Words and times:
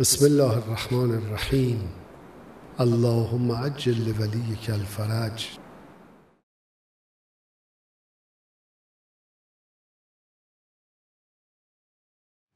بسم 0.00 0.24
الله 0.24 0.56
الرحمن 0.56 1.10
الرحیم. 1.10 1.80
اللهم 2.78 3.52
عجل 3.52 3.92
لولیک 3.92 4.70
الفرج. 4.70 5.58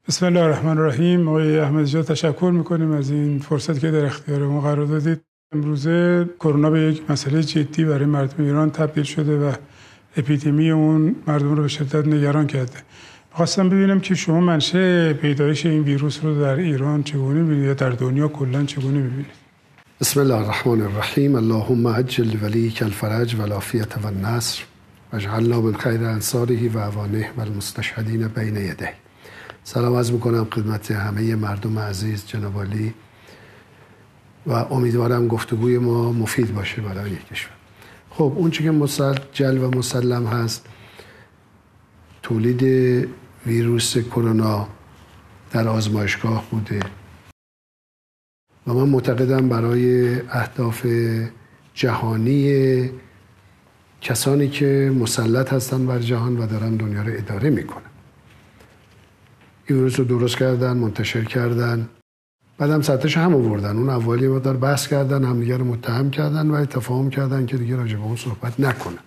بسم 0.08 0.26
الله 0.26 0.40
الرحمن 0.40 0.78
الرحیم. 0.78 1.28
آقای 1.28 1.58
احمد 1.58 1.84
جا 1.84 2.02
تشکر 2.02 2.50
می‌کنیم 2.54 2.90
از 2.92 3.10
این 3.10 3.38
فرصت 3.38 3.80
که 3.80 3.90
در 3.90 4.04
اختیار 4.04 4.46
ما 4.46 4.60
قرار 4.60 4.86
دادید. 4.86 5.20
امروزه 5.52 6.30
کرونا 6.40 6.70
به 6.70 6.80
یک 6.80 7.10
مسئله 7.10 7.42
جدی 7.42 7.84
برای 7.84 8.06
مردم 8.06 8.44
ایران 8.44 8.70
تبدیل 8.70 9.04
شده 9.04 9.38
و 9.38 9.54
اپیدمی 10.16 10.70
اون 10.70 11.16
مردم 11.26 11.54
رو 11.54 11.62
به 11.62 11.68
شدت 11.68 12.06
نگران 12.06 12.46
کرده. 12.46 12.82
خواستم 13.40 13.68
ببینم 13.68 14.00
که 14.00 14.14
شما 14.14 14.40
منشه 14.40 15.12
پیدایش 15.12 15.66
این 15.66 15.82
ویروس 15.82 16.24
رو 16.24 16.40
در 16.40 16.54
ایران 16.54 17.02
چگونه 17.02 17.40
می‌بینید 17.40 17.64
یا 17.64 17.74
در 17.74 17.90
دنیا 17.90 18.28
کلا 18.28 18.64
چگونه 18.64 18.98
می‌بینید؟ 18.98 19.26
بسم 20.00 20.20
الله 20.20 20.34
الرحمن 20.34 20.80
الرحیم. 20.80 21.34
اللهم 21.34 21.88
عجل 21.88 22.36
ولیک 22.42 22.82
الفرج 22.82 23.34
و 23.34 23.42
العافیت 23.42 23.98
و 23.98 24.06
النصر 24.06 24.62
واجعلنا 25.12 25.60
من 25.60 25.74
خیر 25.74 26.04
انصاره 26.04 26.68
و 26.68 26.78
عوانه 26.78 27.30
و 27.36 27.40
المستشهدین 27.40 28.28
بین 28.28 28.56
یده 28.56 28.92
سلام 29.64 29.94
از 29.94 30.12
می‌کنم 30.12 30.46
خدمت 30.50 30.90
همه 30.90 31.36
مردم 31.36 31.78
عزیز 31.78 32.26
جناب 32.26 32.56
و 34.46 34.52
امیدوارم 34.52 35.28
گفتگوی 35.28 35.78
ما 35.78 36.12
مفید 36.12 36.54
باشه 36.54 36.82
برای 36.82 37.16
کشور. 37.30 37.52
خب 38.10 38.32
اون 38.36 38.50
که 38.50 38.70
مسجل 38.70 39.58
و 39.58 39.70
مسلم 39.70 40.26
هست 40.26 40.66
تولید 42.22 42.62
ویروس 43.46 43.98
کرونا 43.98 44.68
در 45.50 45.68
آزمایشگاه 45.68 46.44
بوده. 46.50 46.80
و 48.66 48.74
من 48.74 48.88
معتقدم 48.88 49.48
برای 49.48 50.14
اهداف 50.20 50.86
جهانی 51.74 52.90
کسانی 54.00 54.48
که 54.48 54.92
مسلط 54.98 55.52
هستن 55.52 55.86
بر 55.86 55.98
جهان 55.98 56.36
و 56.36 56.46
دارن 56.46 56.76
دنیا 56.76 57.02
رو 57.02 57.12
اداره 57.16 57.50
می‌کنن. 57.50 57.90
این 59.66 59.78
ویروس 59.78 59.98
رو 59.98 60.04
درست 60.04 60.36
کردن 60.36 60.76
منتشر 60.76 61.24
کردن. 61.24 61.88
بعدم 62.58 62.82
سطحش 62.82 63.16
هم 63.16 63.34
آوردن. 63.34 63.76
اون 63.76 63.88
اولی 63.88 64.28
مقدار 64.28 64.56
بحث 64.56 64.88
کردن 64.88 65.24
همدیگه 65.24 65.56
رو 65.56 65.64
متهم 65.64 66.10
کردن 66.10 66.50
و 66.50 66.64
تفاهم 66.64 67.10
کردن 67.10 67.46
که 67.46 67.56
دیگه 67.56 67.76
راجع 67.76 67.96
به 67.96 68.02
اون 68.02 68.16
صحبت 68.16 68.60
نکنن. 68.60 68.98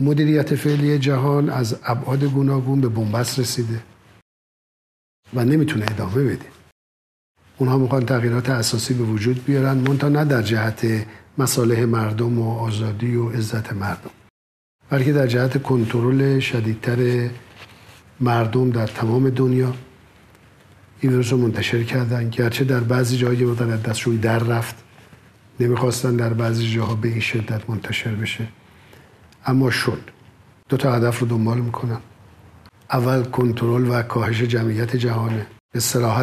مدیریت 0.00 0.54
فعلی 0.54 0.98
جهان 0.98 1.50
از 1.50 1.76
ابعاد 1.84 2.24
گوناگون 2.24 2.80
به 2.80 2.88
بنبست 2.88 3.38
رسیده 3.38 3.82
و 5.34 5.44
نمی‌تونه 5.44 5.86
ادامه 5.90 6.24
بده. 6.24 6.46
اونها 7.58 7.78
می‌خوان 7.78 8.06
تغییرات 8.06 8.50
اساسی 8.50 8.94
به 8.94 9.04
وجود 9.04 9.44
بیارن 9.44 9.78
منتها 9.78 10.08
نه 10.08 10.24
در 10.24 10.42
جهت 10.42 11.06
مصالح 11.38 11.84
مردم 11.84 12.38
و 12.38 12.58
آزادی 12.58 13.16
و 13.16 13.28
عزت 13.28 13.72
مردم 13.72 14.10
بلکه 14.90 15.12
در 15.12 15.26
جهت 15.26 15.62
کنترل 15.62 16.40
شدیدتر 16.40 17.30
مردم 18.20 18.70
در 18.70 18.86
تمام 18.86 19.30
دنیا. 19.30 19.74
این 21.00 21.12
ویروس 21.12 21.32
رو 21.32 21.38
منتشر 21.38 21.82
کردن 21.82 22.30
گرچه 22.30 22.64
در 22.64 22.80
بعضی 22.80 23.16
جایی 23.16 23.44
مقدار 23.44 23.76
دستشون 23.76 24.16
در 24.16 24.38
رفت 24.38 24.74
نمی‌خواستن 25.60 26.16
در 26.16 26.32
بعضی 26.32 26.70
جاها 26.74 26.94
به 26.94 27.08
این 27.08 27.20
شدت 27.20 27.70
منتشر 27.70 28.14
بشه. 28.14 28.48
اما 29.46 29.70
شد. 29.70 30.10
دو 30.68 30.76
تا 30.76 30.92
هدف 30.92 31.18
رو 31.18 31.26
دنبال 31.26 31.58
می‌کنن 31.58 32.00
اول 32.90 33.24
کنترل 33.24 33.90
و 33.90 34.02
کاهش 34.02 34.42
جمعیت 34.42 34.96
جهانه 34.96 35.46
به 35.72 35.80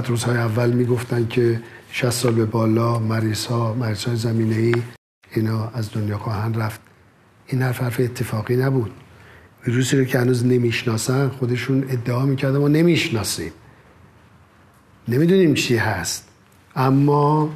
روزهای 0.07 0.37
اول 0.37 0.71
می‌گفتن 0.71 1.27
که 1.27 1.61
60 1.91 2.09
سال 2.09 2.33
به 2.33 2.45
بالا 2.45 2.99
مریض 2.99 3.45
های 3.45 4.15
زمینه 4.15 4.55
ای 4.55 4.75
اینا 5.35 5.69
از 5.73 5.91
دنیا 5.93 6.17
خواهند 6.17 6.59
رفت. 6.59 6.81
این 7.47 7.61
حرف 7.61 7.81
حرف 7.81 7.99
اتفاقی 7.99 8.55
نبود. 8.55 8.91
ویروسی 9.67 9.97
رو 9.97 10.05
که 10.05 10.19
هنوز 10.19 10.45
نمی‌شناسن 10.45 11.29
خودشون 11.29 11.85
ادعا 11.89 12.25
می‌کردن 12.25 12.57
ما 12.57 12.67
نمی‌شناسیم. 12.67 13.51
نمی‌دونیم 15.07 15.53
چی 15.53 15.77
هست. 15.77 16.29
اما 16.75 17.49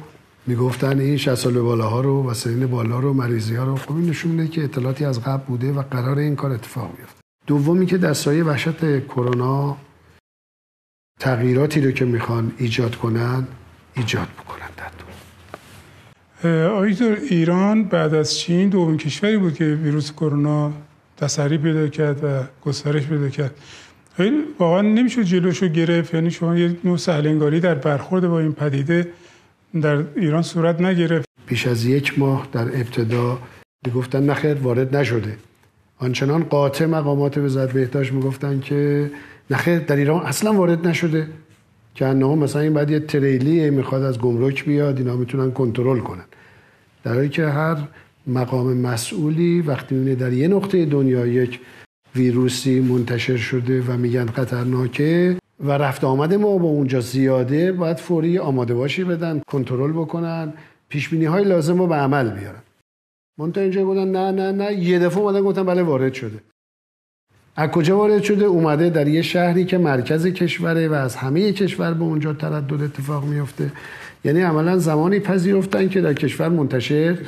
می‌گفتن 0.46 1.00
این 1.00 1.16
60 1.16 1.34
سال 1.34 1.60
بالاها 1.60 2.00
رو 2.00 2.30
و 2.30 2.34
سنین 2.34 2.66
بالا 2.66 2.98
رو 2.98 3.12
مریضی 3.12 3.54
ها 3.54 3.64
رو. 3.64 3.76
خب 3.76 3.96
این 3.96 4.10
نشون 4.10 4.32
میده 4.32 4.48
که 4.48 4.64
اطلاعاتی 4.64 5.04
از 5.04 5.22
قبل 5.22 5.42
بوده 5.44 5.72
و 5.72 5.82
قرار 5.82 6.18
این 6.18 6.36
کار 6.36 6.52
اتفاق 6.52 6.96
بیفته. 6.96 7.20
دومی 7.46 7.86
که 7.86 7.98
در 7.98 8.12
سایه 8.12 8.44
وحشت 8.44 9.00
کرونا 9.06 9.76
تغییراتی 11.20 11.80
رو 11.80 11.90
که 11.90 12.04
می‌خوان 12.04 12.52
ایجاد 12.58 12.96
کنن 12.96 13.46
ایجاد 13.96 14.28
بکنن 14.28 14.68
در 14.76 14.90
آیتور 16.66 17.18
ایران 17.30 17.84
بعد 17.84 18.14
از 18.14 18.38
چین 18.38 18.68
دومین 18.68 18.96
کشوری 18.96 19.36
بود 19.36 19.54
که 19.54 19.64
ویروس 19.64 20.12
کرونا 20.12 20.72
تسری 21.16 21.58
پیدا 21.58 21.88
کرد 21.88 22.24
و 22.24 22.42
گسترش 22.64 23.06
پیدا 23.06 23.28
کرد. 23.28 23.54
واقعا 24.58 24.82
نمیشه 24.82 25.24
جلوشو 25.24 25.68
گرفت 25.68 26.14
یعنی 26.14 26.30
شما 26.30 26.56
یه 26.56 26.76
نوع 26.84 26.96
سهلنگاری 26.96 27.60
در 27.60 27.74
برخورد 27.74 28.28
با 28.28 28.40
این 28.40 28.52
پدیده 28.52 29.08
در 29.82 30.04
ایران 30.16 30.42
صورت 30.42 30.80
نگرفت. 30.80 31.28
پیش 31.46 31.66
از 31.66 31.84
یک 31.84 32.18
ماه 32.18 32.48
در 32.52 32.62
ابتدا 32.62 33.38
می‌گفتن 33.86 34.22
نخیر 34.30 34.54
وارد 34.54 34.96
نشده. 34.96 35.36
آنچنان 35.98 36.42
قاطع 36.42 36.86
مقامات 36.86 37.38
وزارت 37.38 37.72
بهداشت 37.72 38.12
می‌گفتن 38.12 38.60
که 38.60 39.10
نخیر 39.50 39.78
در 39.78 39.96
ایران 39.96 40.22
اصلا 40.22 40.52
وارد 40.52 40.88
نشده. 40.88 41.26
که 41.94 42.06
انها 42.06 42.34
مثلا 42.34 42.62
این 42.62 42.74
بعد 42.74 42.90
یه 42.90 43.00
تریلی 43.00 43.70
می‌خواد 43.70 44.02
از 44.02 44.18
گمرک 44.18 44.64
بیاد 44.64 44.98
اینا 44.98 45.16
می‌تونن 45.16 45.50
کنترل 45.50 45.98
کنن. 45.98 46.24
در 47.04 47.14
حالی 47.14 47.28
که 47.28 47.46
هر 47.46 47.76
مقام 48.26 48.76
مسئولی 48.76 49.60
وقتی 49.60 49.94
می‌بینه 49.94 50.14
در 50.14 50.32
یه 50.32 50.48
نقطه 50.48 50.84
دنیا 50.84 51.26
یک 51.26 51.60
ویروسی 52.16 52.80
منتشر 52.80 53.36
شده 53.36 53.82
و 53.82 53.96
میگن 53.96 54.26
خطرناکه 54.26 55.36
و 55.64 55.72
رفت 55.72 56.04
آمد 56.04 56.34
ما 56.34 56.58
با 56.58 56.68
اونجا 56.68 57.00
زیاده 57.00 57.72
باید 57.72 57.96
فوری 57.96 58.38
آماده 58.38 58.74
باشی 58.74 59.04
بدن 59.04 59.42
کنترل 59.46 59.92
بکنن. 59.92 60.52
پیش 60.88 61.08
بینی 61.08 61.24
های 61.24 61.44
لازم 61.44 61.78
رو 61.78 61.86
به 61.86 61.94
عمل 61.94 62.30
بیارن. 62.30 62.62
من 63.38 63.52
تا 63.52 63.60
اینجا 63.60 63.84
گفتن 63.84 64.10
نه 64.10 64.30
نه 64.30 64.52
نه. 64.52 64.72
یه 64.72 64.98
دفعه 64.98 65.18
اومدن 65.18 65.40
گفتن 65.40 65.62
بله 65.66 65.82
وارد 65.82 66.14
شده. 66.14 66.38
از 67.56 67.70
کجا 67.70 67.98
وارد 67.98 68.22
شده؟ 68.22 68.44
اومده 68.44 68.90
در 68.90 69.08
یه 69.08 69.22
شهری 69.22 69.64
که 69.64 69.78
مرکز 69.78 70.26
کشوره 70.26 70.88
و 70.88 70.92
از 70.92 71.16
همه 71.16 71.52
کشور 71.52 71.94
به 71.94 72.04
اونجا 72.04 72.32
تردد 72.32 72.82
اتفاق 72.82 73.24
میفته 73.24 73.72
یعنی 74.24 74.40
عملا 74.40 74.78
زمانی 74.78 75.20
پذیرفتن 75.20 75.88
که 75.88 76.00
در 76.00 76.14
کشور 76.14 76.48
منتشر 76.48 77.18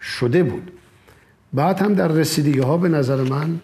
شده 0.00 0.42
بود. 0.42 0.70
بعد 1.52 1.78
هم 1.78 1.94
در 1.94 2.08
رسیدگی 2.08 2.58
ها 2.58 2.76
به 2.76 2.88
نظر 2.88 3.22
من 3.22 3.60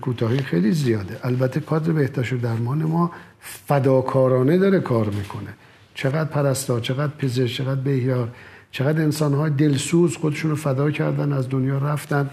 کوتاهی 0.00 0.38
خیلی 0.38 0.72
زیاده. 0.72 1.20
البته 1.22 1.60
کادر 1.60 1.92
بهداشت 1.92 2.34
درمان 2.34 2.82
ما 2.82 3.10
فداکارانه 3.40 4.58
داره 4.58 4.80
کار 4.80 5.06
می‌کنه. 5.10 5.54
چقدر 5.94 6.24
پرستار 6.24 6.80
چقدر 6.80 7.12
پزشک 7.18 7.56
چقدر 7.56 7.80
بهیار 7.80 8.28
چقدر 8.70 9.02
انسان 9.02 9.34
های 9.34 9.50
دلسوز 9.50 10.16
خودشون 10.16 10.50
رو 10.50 10.56
فدا 10.56 10.90
کردن 10.90 11.32
از 11.32 11.48
دنیا 11.48 11.78
رفتن. 11.78 12.30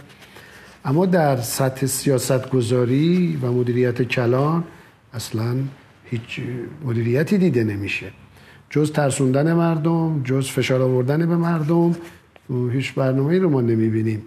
اما 0.85 1.05
در 1.05 1.37
سطح 1.37 1.85
سیاست 1.85 2.49
گذاری 2.49 3.39
و 3.41 3.51
مدیریت 3.51 4.01
کلان 4.01 4.63
اصلا 5.13 5.55
هیچ 6.05 6.41
مدیریتی 6.85 7.37
دیده 7.37 7.63
نمیشه. 7.63 8.11
جز 8.69 8.91
ترسوندن 8.91 9.53
مردم 9.53 10.23
جز 10.23 10.49
فشار 10.49 10.81
آوردن 10.81 11.25
به 11.25 11.35
مردم 11.35 11.95
هیچ 12.71 12.93
برنامه 12.93 13.39
رو 13.39 13.49
ما 13.49 13.61
نمی‌بینیم. 13.61 14.21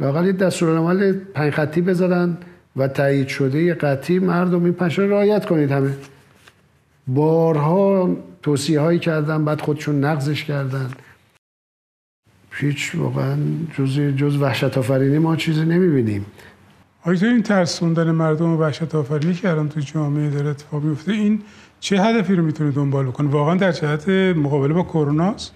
لاقل 0.00 0.32
دستورالعمل 0.32 1.12
پنج 1.12 1.52
خطی 1.52 1.80
بذارن 1.80 2.36
و 2.76 2.88
تایید 2.88 3.28
شده 3.28 3.74
قطعی 3.74 4.18
مردم 4.18 4.64
این 4.64 4.72
پنج 4.72 5.00
رعایت 5.00 5.46
کنید 5.46 5.70
همه. 5.70 5.90
بارها 7.06 8.16
توصیه 8.42 8.80
هایی 8.80 8.98
کردن 8.98 9.44
بعد 9.44 9.60
خودشون 9.60 10.04
نقضش 10.04 10.44
کردن. 10.44 10.90
هیچ 12.50 12.94
واقعا 12.94 13.36
جز 13.78 14.00
جز 14.00 14.36
وحشت 14.36 14.78
آفرینی 14.78 15.18
ما 15.18 15.36
چیزی 15.36 15.64
نمی‌بینیم. 15.64 16.26
آیا 17.04 17.28
این 17.28 17.42
ترسوندن 17.42 18.10
مردم 18.10 18.54
و 18.54 18.56
وحشت 18.56 18.94
آفرینی 18.94 19.34
کردن 19.34 19.68
تو 19.68 19.80
جامعه 19.80 20.30
داره 20.30 20.50
اتفاق 20.50 20.82
میفته 20.82 21.12
این 21.12 21.42
چه 21.80 22.02
هدفی 22.02 22.34
رو 22.34 22.44
می‌تونه 22.44 22.70
دنبال 22.70 23.06
بکنه؟ 23.06 23.30
واقعا 23.30 23.54
در 23.54 23.72
جهت 23.72 24.08
مقابله 24.36 24.74
با 24.74 24.82
کرونا 24.82 25.30
است؟ 25.30 25.52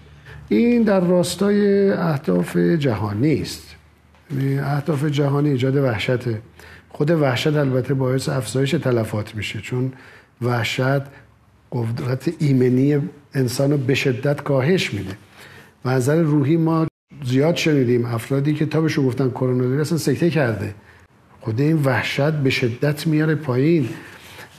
این 0.49 0.83
در 0.83 0.99
راستای 0.99 1.89
اهداف 1.91 2.57
جهانی 2.57 3.41
است. 3.41 3.68
اهداف 4.61 5.05
جهانی 5.05 5.49
ایجاد 5.49 5.75
وحشته. 5.75 6.41
خود 6.89 7.11
وحشت 7.11 7.55
البته 7.55 7.93
باعث 7.93 8.29
افزایش 8.29 8.71
تلفات 8.71 9.35
میشه 9.35 9.59
چون 9.61 9.93
وحشت 10.41 11.01
قدرت 11.71 12.33
ایمنی 12.39 12.99
انسان 13.33 13.71
رو 13.71 13.77
به 13.77 13.95
شدت 13.95 14.41
کاهش 14.41 14.93
میده. 14.93 15.17
و 15.85 15.89
نظر 15.89 16.21
روحی 16.21 16.57
ما 16.57 16.87
زیاد 17.25 17.55
شنیدیم 17.55 18.05
افرادی 18.05 18.53
که 18.53 18.65
تا 18.65 18.81
بهشون 18.81 19.05
گفتن 19.05 19.29
کرونا 19.29 19.81
اصلا 19.81 19.97
سکته 19.97 20.29
کرده. 20.29 20.73
خود 21.41 21.61
این 21.61 21.83
وحشت 21.83 22.31
به 22.31 22.49
شدت 22.49 23.07
میاره 23.07 23.35
پایین. 23.35 23.89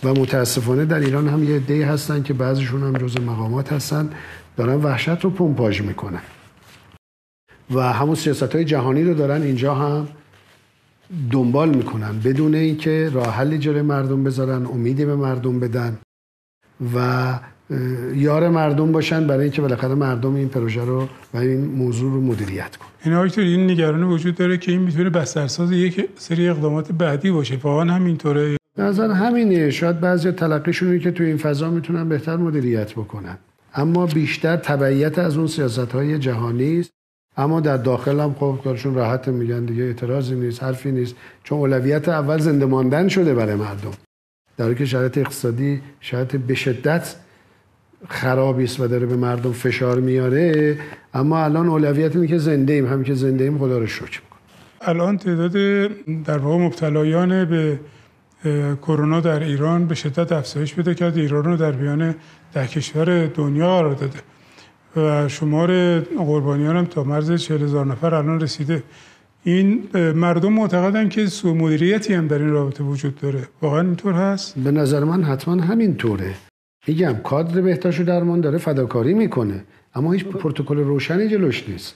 و 0.05 0.15
متاسفانه 0.15 0.85
در 0.85 0.99
ایران 0.99 1.29
هم 1.29 1.45
یه 1.45 1.57
عده‌ای 1.57 1.83
هستن 1.83 2.23
که 2.23 2.35
بعضیشون 2.35 2.83
هم 2.83 2.93
جز 2.93 3.21
مقامات 3.21 3.73
هستن 3.73 4.11
دارن 4.57 4.75
وحشت 4.75 5.25
رو 5.25 5.31
پمپاژ 5.31 5.81
می‌کنن. 5.81 6.21
و 7.75 7.93
همون 7.93 8.15
سیاست 8.15 8.55
های 8.55 8.65
جهانی 8.65 9.05
رو 9.05 9.15
دارن 9.15 9.43
اینجا 9.43 9.75
هم 9.75 10.09
دنبال 11.31 11.69
می‌کنن. 11.69 12.21
بدون 12.25 12.55
اینکه 12.55 13.11
راه 13.13 13.35
حلی 13.35 13.59
جلوی 13.59 13.83
مردم 13.83 14.25
بذارن 14.25 14.67
امیدی 14.67 15.05
به 15.05 15.17
مردم 15.17 15.61
بدن 15.61 15.99
و 16.95 17.39
یار 18.15 18.49
مردم 18.49 18.93
باشن 18.93 19.27
برای 19.27 19.43
اینکه 19.43 19.63
بالاخره 19.63 19.95
مردم 19.95 20.35
این 20.35 20.49
پروژه 20.49 20.85
رو 20.85 21.09
و 21.35 21.39
این 21.39 21.65
موضوع 21.65 22.13
رو 22.13 22.21
مدیریت 22.21 22.77
کنن. 22.77 22.89
این 23.05 23.15
آقای 23.15 23.31
این 23.37 23.71
نگرانی 23.71 24.03
وجود 24.03 24.35
داره 24.35 24.59
که 24.59 24.73
این 24.73 24.81
می‌تونه 24.81 25.11
بسترساز 25.11 25.73
یک 25.73 26.09
سری 26.17 26.49
اقدامات 26.49 26.93
بعدی 26.93 27.31
باشه. 27.31 27.59
واقعا 27.63 27.93
همینطوره. 27.93 28.57
نظر 28.79 29.11
همینه. 29.11 29.71
شاید 29.71 30.01
بعضی 30.01 30.33
تلقیشون 30.33 30.99
که 30.99 31.11
توی 31.11 31.27
این 31.27 31.37
فضا 31.37 31.71
می‌تونن 31.71 32.09
بهتر 32.09 32.37
مدیریت 32.37 32.93
بکنن. 32.93 33.39
اما 33.75 34.07
بیشتر 34.07 34.57
تبعیت 34.57 35.19
از 35.19 35.37
اون 35.37 35.47
سیاست 35.47 35.93
های 35.93 36.19
جهانی 36.19 36.81
است. 36.81 36.91
اما 37.37 37.61
در 37.61 37.77
داخل 37.77 38.21
هم 38.21 38.35
خب 38.35 38.61
کارشون 38.65 38.95
راحت 38.95 39.29
میگن 39.29 39.65
دیگه 39.65 39.83
اعتراضی 39.83 40.35
نیست 40.35 40.63
حرفی 40.63 40.93
نیست. 40.93 41.15
چون 41.45 41.59
اولویت 41.59 42.09
اول 42.09 42.39
زنده 42.39 42.67
ماندن 42.67 43.09
شده 43.09 43.35
برای 43.35 43.55
مردم. 43.55 43.91
در 44.57 44.75
که 44.75 44.85
شرایط 44.87 45.19
اقتصادی 45.19 45.81
شرایط 46.01 46.37
به 46.37 46.55
شدت 46.55 47.15
خرابی 48.09 48.65
است 48.65 48.81
و 48.81 48.87
داره 48.87 49.07
به 49.07 49.17
مردم 49.17 49.53
فشار 49.53 50.01
میاره 50.01 50.79
اما 51.15 51.45
الان 51.45 51.69
اولویت 51.69 52.17
اینه 52.17 52.29
که 52.29 52.39
زنده 52.39 52.73
ایم. 52.73 52.87
هم 52.87 53.05
که 53.05 53.15
زنده 53.15 53.45
ایم 53.45 53.59
خدا 53.59 53.79
رو 53.79 53.87
شکر. 53.87 54.21
الان 54.81 55.19
تعداد 55.19 55.53
در 56.25 56.39
واقع 56.39 56.59
مبتلایان 56.59 57.45
به 57.45 57.81
کرونا 58.83 59.21
در 59.21 59.43
ایران 59.43 59.87
به 59.87 59.95
شدت 59.95 60.33
افزایش 60.33 60.75
پیدا 60.75 60.95
کرد. 60.95 61.17
ایران 61.17 61.45
رو 61.45 61.57
در 61.57 61.73
بیان 61.73 62.15
در 62.53 62.67
کشور 62.67 63.27
دنیا 63.27 63.77
قرار 63.77 63.95
داده. 63.95 64.19
و 64.97 65.29
شمار 65.29 66.01
قربانیان 66.01 66.77
هم 66.77 66.85
تا 66.85 67.05
مرز 67.05 67.33
40 67.33 67.63
هزار 67.63 67.87
نفر 67.87 68.15
الان 68.15 68.41
رسیده. 68.41 68.83
این 69.45 69.89
مردم 69.95 70.53
معتقدن 70.53 71.09
که 71.09 71.27
سو 71.27 71.55
مدیریتی 71.55 72.15
هم 72.15 72.27
در 72.27 72.39
این 72.39 72.51
رابطه 72.51 72.85
وجود 72.85 73.21
داره. 73.21 73.49
واقعا 73.63 73.81
اینطور 73.81 74.13
هست؟ 74.13 74.59
به 74.59 74.71
نظر 74.71 75.05
من 75.05 75.23
حتما 75.25 75.63
همینطوره 75.63 76.35
میگم 76.87 77.15
کادر 77.25 77.61
بهداشت 77.61 78.03
درمان 78.03 78.41
داره 78.41 78.59
فداکاری 78.59 79.15
می‌کنه 79.15 79.65
اما 79.95 80.13
هیچ 80.13 80.25
پروتکل 80.25 80.79
روشنی 80.79 81.29
جلوش 81.29 81.69
نیست. 81.69 81.95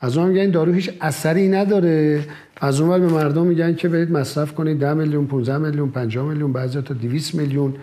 از 0.00 0.16
اون 0.16 0.28
میگن 0.28 0.50
دارو 0.50 0.72
هیچ 0.72 0.90
اثری 1.00 1.48
نداره. 1.48 2.24
از 2.56 2.80
اون 2.80 3.00
به 3.00 3.12
مردم 3.12 3.46
میگن 3.46 3.74
که 3.74 3.88
برید 3.88 4.12
مصرف 4.12 4.54
کنید 4.54 4.78
10 4.78 4.94
میلیون 4.94 5.26
15 5.26 5.58
میلیون 5.58 5.90
50 5.90 6.28
میلیون 6.28 6.52
بعضی 6.52 6.82
تا 6.82 6.94
200 6.94 7.34
میلیون. 7.34 7.74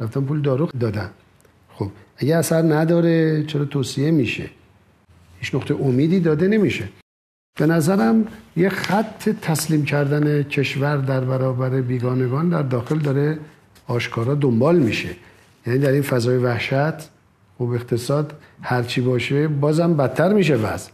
رفتن 0.00 0.20
پول 0.20 0.40
دارو 0.40 0.68
دادن. 0.80 1.10
خب 1.74 1.90
اگه 2.18 2.36
اثر 2.36 2.62
نداره 2.62 3.44
چرا 3.44 3.64
توصیه 3.64 4.10
میشه؟ 4.10 4.50
هیچ 5.40 5.54
نقطه 5.54 5.74
امیدی 5.74 6.20
داده 6.20 6.48
نمیشه. 6.48 6.88
به 7.58 7.66
نظرم 7.66 8.26
یه 8.56 8.68
خط 8.68 9.28
تسلیم 9.28 9.84
کردن 9.84 10.42
کشور 10.42 10.96
در 10.96 11.20
برابر 11.20 11.80
بیگانگان 11.80 12.48
در 12.48 12.62
داخل 12.62 12.98
داره 12.98 13.38
آشکارا 13.86 14.34
دنبال 14.34 14.78
میشه. 14.78 15.08
یعنی 15.66 15.78
در 15.78 15.92
این 15.92 16.02
فضای 16.02 16.36
وحشت 16.38 17.10
و 17.60 17.62
اقتصاد 17.62 18.40
هرچی 18.62 19.00
باشه 19.00 19.48
بازم 19.48 19.96
بدتر 19.96 20.32
میشه 20.32 20.54
وضع. 20.54 20.90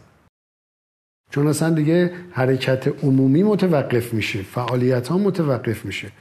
چون 1.31 1.47
اصلا 1.47 1.69
دیگه 1.69 2.11
حرکت 2.31 3.03
عمومی 3.03 3.43
متوقف 3.43 4.13
میشه 4.13 4.41
فعالیت 4.41 5.07
ها 5.07 5.17
متوقف 5.17 5.85
میشه. 5.85 6.11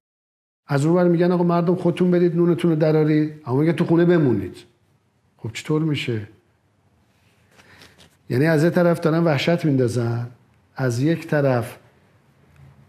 از 0.67 0.87
اون 0.87 1.09
میگن 1.09 1.33
آقا 1.33 1.45
مردم 1.45 1.75
خودتون 1.75 2.11
برید 2.11 2.37
نونتون 2.37 2.71
رو 2.71 2.77
درارید 2.77 3.33
اما 3.47 3.61
میگه 3.61 3.73
تو 3.73 3.85
خونه 3.85 4.05
بمونید. 4.05 4.74
خب 5.45 5.53
چطور 5.53 5.83
میشه؟ 5.83 6.21
یعنی 8.31 8.47
از 8.47 8.65
یه 8.65 8.71
طرف 8.71 9.01
دارن 9.01 9.25
وحشت 9.25 9.65
میندازن 9.65 10.27
از 10.77 11.03
یک 11.03 11.27
طرف 11.27 11.77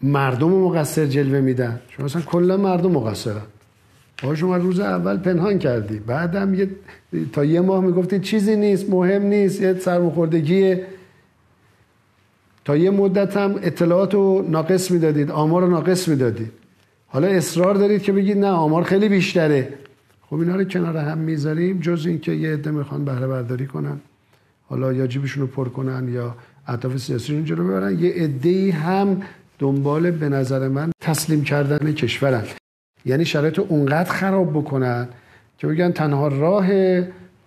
مردم 0.01 0.49
مقصر 0.49 1.05
جلوه 1.05 1.41
میدن. 1.41 1.79
شما 1.89 2.05
اصلا 2.05 2.21
کلا 2.21 2.57
مردم 2.57 2.91
مقصرن. 2.91 3.41
با 4.23 4.35
شما 4.35 4.57
روز 4.57 4.79
اول 4.79 5.17
پنهان 5.17 5.59
کردی 5.59 5.99
بعدم 5.99 6.53
یه 6.53 6.69
تا 7.33 7.45
یه 7.45 7.61
ماه 7.61 7.83
می‌گفتی 7.83 8.19
چیزی 8.19 8.55
نیست 8.55 8.89
مهم 8.89 9.23
نیست 9.23 9.61
یه 9.61 9.73
سرمخوردگیه 9.79 10.85
تا 12.65 12.77
یه 12.77 12.91
مدت 12.91 13.37
هم 13.37 13.55
اطلاعات 13.61 14.13
رو 14.13 14.45
ناقص 14.49 14.91
می‌دادید 14.91 15.31
آمار 15.31 15.61
رو 15.61 15.69
ناقص 15.69 16.07
می‌دادید. 16.07 16.51
حالا 17.07 17.27
اصرار 17.27 17.75
دارید 17.75 18.03
که 18.03 18.11
بگید 18.11 18.37
نه 18.37 18.47
آمار 18.47 18.83
خیلی 18.83 19.09
بیشتره. 19.09 19.73
خب 20.29 20.35
اینا 20.35 20.55
رو 20.55 20.63
کنار 20.63 20.97
هم 20.97 21.17
می‌ذاریم 21.17 21.79
جز 21.79 22.05
اینکه 22.05 22.31
یه 22.31 22.53
عده 22.53 22.71
می‌خوان 22.71 23.05
بهره 23.05 23.27
برداری 23.27 23.67
کنن. 23.67 23.99
حالا 24.69 24.93
یا 24.93 25.07
جیبشون 25.07 25.41
رو 25.41 25.47
پر 25.47 25.69
کنن 25.69 26.13
یا 26.13 26.35
اهداف 26.67 26.97
سیاسی 26.97 27.37
رو 27.37 27.43
جلو 27.43 27.63
ببرن. 27.63 27.99
یه 27.99 28.13
عده 28.13 28.71
هم 28.71 29.21
دنبال 29.59 30.11
به 30.11 30.29
نظر 30.29 30.67
من 30.67 30.91
تسلیم 31.01 31.43
کردن 31.43 31.91
کشورن. 31.91 32.43
یعنی 33.05 33.25
شرایط 33.25 33.59
اونقدر 33.59 34.11
خراب 34.11 34.49
بکنن 34.49 35.07
که 35.57 35.67
بگن 35.67 35.91
تنها 35.91 36.27
راه 36.27 36.67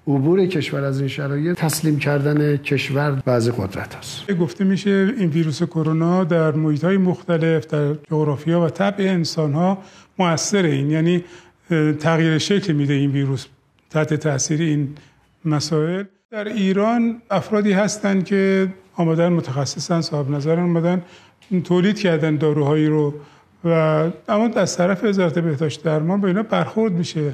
عبور 0.06 0.46
کشور 0.46 0.84
از 0.84 1.00
این 1.00 1.08
شرایط 1.08 1.56
تسلیم 1.56 1.98
کردن 1.98 2.56
کشور 2.56 3.10
بعضی 3.10 3.50
قدرت 3.50 3.96
است. 3.96 4.32
گفته 4.32 4.64
میشه 4.64 5.14
این 5.18 5.28
ویروس 5.28 5.62
کرونا 5.62 6.24
در 6.24 6.52
محیط 6.52 6.84
های 6.84 6.96
مختلف 6.96 7.66
در 7.66 7.94
جغرافیا 7.94 8.60
و 8.60 8.68
طبع 8.68 9.04
انسان 9.04 9.52
ها 9.52 9.78
مؤثر 10.18 10.62
این 10.62 10.90
یعنی 10.90 11.24
تغییر 12.00 12.38
شکل 12.38 12.72
میده 12.72 12.94
این 12.94 13.10
ویروس 13.10 13.46
تحت 13.90 14.14
تاثیر 14.14 14.60
این 14.60 14.88
مسائل. 15.44 16.04
در 16.30 16.48
ایران 16.48 17.22
افرادی 17.30 17.72
هستند 17.72 18.24
که 18.24 18.68
آمدن 18.94 19.28
متخصصن 19.28 20.00
صاحب 20.00 20.30
نظر 20.30 20.60
آمدن 20.60 21.02
تولید 21.64 21.98
کردن 21.98 22.36
داروهایی 22.36 22.86
رو 22.86 23.14
و 23.64 23.70
اما 24.28 24.50
از 24.56 24.76
طرف 24.76 25.04
وزارت 25.04 25.38
بهداشت 25.38 25.84
درمان 25.84 26.20
به 26.20 26.28
اینا 26.28 26.42
برخورد 26.42 26.92
میشه. 26.92 27.32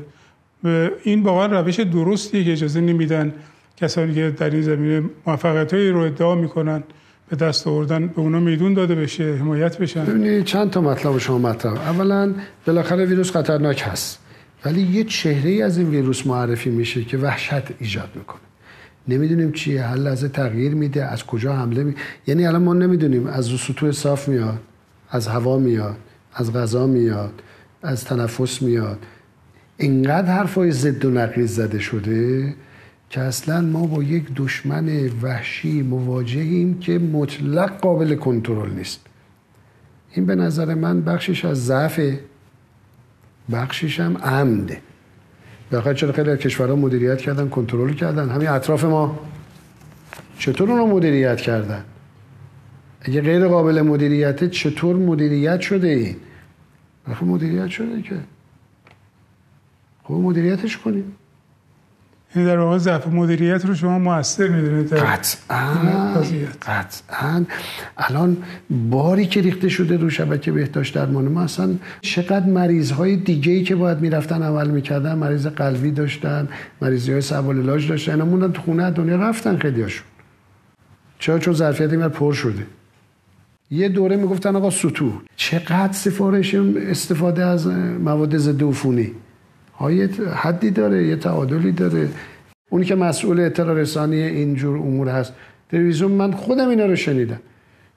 این 1.02 1.22
واقعا 1.22 1.60
روش 1.60 1.80
درستیه 1.80 2.44
که 2.44 2.52
اجازه 2.52 2.80
نمیدن 2.80 3.32
کسانی 3.76 4.14
که 4.14 4.30
در 4.30 4.50
این 4.50 4.62
زمینه 4.62 5.02
موفقیت 5.26 5.74
رو 5.74 5.98
ادعا 5.98 6.34
می‌کنن 6.34 6.82
به 7.28 7.36
دست 7.36 7.66
آوردن 7.66 8.06
به 8.06 8.20
اونا 8.20 8.40
میدون 8.40 8.74
داده 8.74 8.94
بشه 8.94 9.34
حمایت 9.34 9.78
بشن. 9.78 10.04
ببینید 10.04 10.44
چند 10.44 10.70
تا 10.70 10.80
مطلب 10.80 11.18
شما 11.18 11.38
مطلب 11.38 11.72
اولا 11.72 12.34
بالاخره 12.66 13.04
ویروس 13.04 13.30
خطرناک 13.30 13.82
هست. 13.86 14.23
ولی 14.64 14.82
یه 14.82 15.04
چهره 15.04 15.50
ای 15.50 15.62
از 15.62 15.78
این 15.78 15.90
ویروس 15.90 16.26
معرفی 16.26 16.70
میشه 16.70 17.04
که 17.04 17.18
وحشت 17.18 17.80
ایجاد 17.80 18.10
می‌کنه. 18.14 18.40
نمی‌دونیم 19.08 19.52
چیه 19.52 19.82
هر 19.82 19.96
لحظه 19.96 20.28
تغییر 20.28 20.74
میده 20.74 21.04
از 21.04 21.24
کجا 21.24 21.56
حمله 21.56 21.84
می... 21.84 21.94
یعنی 22.26 22.46
الان 22.46 22.62
ما 22.62 22.74
نمی‌دونیم 22.74 23.26
از 23.26 23.46
سطوح 23.46 23.92
صاف 23.92 24.28
میاد 24.28 24.60
از 25.10 25.28
هوا 25.28 25.58
میاد 25.58 25.96
از 26.34 26.52
غذا 26.52 26.86
میاد 26.86 27.42
از 27.82 28.04
تنفس 28.04 28.62
میاد. 28.62 28.98
اینقدر 29.76 30.32
حرفای 30.32 30.72
ضد 30.72 31.04
و 31.04 31.10
نقیض 31.10 31.54
زده 31.54 31.78
شده 31.78 32.54
که 33.10 33.20
اصلا 33.20 33.60
ما 33.60 33.86
با 33.86 34.02
یک 34.02 34.24
دشمن 34.36 35.10
وحشی 35.22 35.82
مواجهیم 35.82 36.78
که 36.78 36.98
مطلق 36.98 37.80
قابل 37.80 38.14
کنترل 38.14 38.70
نیست. 38.70 39.00
این 40.12 40.26
به 40.26 40.34
نظر 40.34 40.74
من 40.74 41.00
بخشش 41.00 41.44
از 41.44 41.66
ضعف 41.66 42.00
بخشش 43.52 44.00
هم 44.00 44.18
عمده 44.18 44.80
بخاطر 45.72 45.94
چرا 45.94 46.12
خیلی 46.12 46.36
کشورها 46.36 46.76
مدیریت 46.76 47.20
کردن 47.20 47.48
کنترل 47.48 47.92
کردن؟ 47.92 48.28
همین 48.28 48.48
اطراف 48.48 48.84
ما. 48.84 49.18
چطور 50.38 50.70
اونو 50.70 50.86
مدیریت 50.86 51.40
کردن؟ 51.40 51.84
اگه 53.00 53.20
غیر 53.20 53.48
قابل 53.48 53.82
مدیریت 53.82 54.50
چطور 54.50 54.96
مدیریت 54.96 55.60
شده 55.60 55.88
این؟ 55.88 56.16
مدیریت 57.22 57.68
شده 57.68 58.02
که. 58.02 58.16
خب 60.04 60.14
مدیریتش 60.14 60.78
کنیم. 60.78 61.12
این 62.34 62.44
در 62.46 62.58
واقع 62.58 62.78
ضعف 62.78 63.06
مدیریت 63.06 63.64
رو 63.64 63.74
شما 63.74 63.98
موثر 63.98 64.48
می‌دونید 64.48 64.92
قطعا. 64.92 65.74
قطعا. 66.62 67.44
الان 67.96 68.36
باری 68.90 69.26
که 69.26 69.40
ریخته 69.40 69.68
شده 69.68 69.96
رو 69.96 70.10
شبکه 70.10 70.52
بهداشت 70.52 70.94
درمان 70.94 71.24
ما 71.24 71.42
اصلا 71.42 71.74
چقدر 72.00 72.46
مریض 72.46 72.90
های 72.90 73.16
دیگه 73.16 73.52
ای 73.52 73.62
که 73.62 73.74
باید 73.74 74.00
می‌رفتن 74.00 74.42
عمل 74.42 74.70
می‌کردن 74.70 75.14
مریض 75.14 75.46
قلبی 75.46 75.90
داشتن 75.90 76.48
مریضی 76.82 77.12
های 77.12 77.20
سوال 77.20 77.58
علاج 77.58 77.88
داشتن 77.88 78.12
اینا 78.12 78.24
موندن 78.24 78.52
تو 78.52 78.62
خونه 78.62 78.90
دنیا 78.90 79.16
رفتن 79.16 79.56
خیلی 79.56 79.82
هاشون 79.82 80.06
چرا؟ 81.18 81.38
چون 81.38 81.54
ظرفیت 81.54 81.92
این 81.92 82.08
پر 82.08 82.32
شده. 82.32 82.66
یه 83.70 83.88
دوره 83.88 84.16
می‌گفتن 84.16 84.56
آقا 84.56 84.70
سطوح 84.70 85.12
چقدر 85.36 85.92
سفارش 85.92 86.54
استفاده 86.90 87.44
از 87.44 87.66
مواد 88.04 88.36
ضد 88.36 88.62
عفونی؟ 88.62 89.12
های 89.78 90.04
حدی 90.34 90.70
داره 90.70 91.06
یه 91.06 91.16
تعادلی 91.16 91.72
داره. 91.72 92.08
اونی 92.70 92.84
که 92.84 92.94
مسئول 92.94 93.40
اطلاع 93.40 93.74
رسانی 93.74 94.16
اینجور 94.16 94.76
امور 94.76 95.08
هست. 95.08 95.34
تلویزیون 95.70 96.12
من 96.12 96.32
خودم 96.32 96.68
اینا 96.68 96.86
رو 96.86 96.96
شنیدم. 96.96 97.40